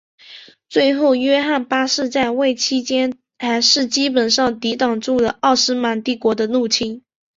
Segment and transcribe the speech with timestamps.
[0.67, 7.03] 最后约翰八世在位期间还是基本上抵挡住了奥斯曼帝国的入侵。